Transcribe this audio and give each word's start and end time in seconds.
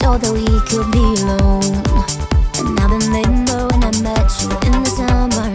that 0.00 0.32
we 0.32 0.46
could 0.68 0.90
be 0.92 1.06
alone. 1.22 1.74
And 2.58 2.78
I 2.78 2.86
remember 2.86 3.66
when 3.68 3.82
I 3.82 3.92
met 4.02 4.30
you 4.40 4.50
in 4.66 4.82
the 4.82 4.90
summer. 4.98 5.50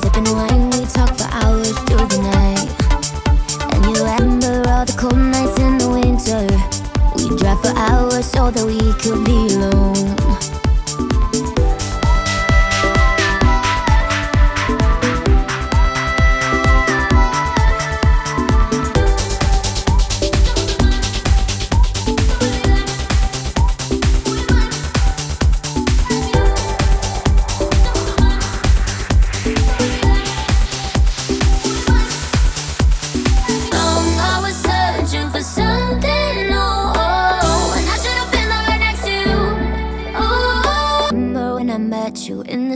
Sipping 0.00 0.28
wine, 0.34 0.70
we 0.70 0.84
talked 0.86 1.20
for 1.20 1.28
hours 1.30 1.76
through 1.86 2.06
the 2.08 2.20
night. 2.34 2.68
And 3.74 3.84
you 3.84 4.02
remember 4.02 4.68
all 4.68 4.84
the 4.84 4.94
cold 4.98 5.16
nights 5.16 5.58
in 5.58 5.78
the 5.78 5.88
winter. 5.88 6.46
We 7.16 7.28
for 7.62 7.76
hours 7.78 8.26
so 8.26 8.50
that 8.50 8.64
we 8.66 8.78
could 9.00 9.24
be 9.24 9.54
alone. 9.54 10.53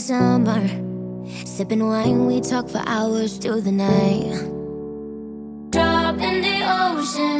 Summer, 0.08 0.66
sipping 1.44 1.84
wine, 1.86 2.24
we 2.24 2.40
talk 2.40 2.66
for 2.66 2.82
hours 2.86 3.36
through 3.36 3.60
the 3.60 3.70
night. 3.70 4.40
Drop 5.68 6.16
in 6.18 6.40
the 6.40 6.58
ocean 6.64 7.37